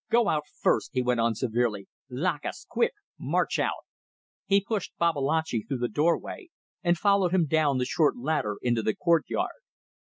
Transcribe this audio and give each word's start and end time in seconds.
Go 0.09 0.29
out 0.29 0.45
first," 0.59 0.89
he 0.95 1.03
went 1.03 1.19
on 1.19 1.35
severely. 1.35 1.87
"Lakas! 2.09 2.65
quick. 2.67 2.93
March 3.19 3.59
out!" 3.59 3.85
He 4.47 4.59
pushed 4.59 4.97
Babalatchi 4.97 5.61
through 5.67 5.77
the 5.77 5.87
doorway 5.87 6.49
and 6.81 6.97
followed 6.97 7.33
him 7.35 7.45
down 7.45 7.77
the 7.77 7.85
short 7.85 8.17
ladder 8.17 8.57
into 8.63 8.81
the 8.81 8.95
courtyard. 8.95 9.61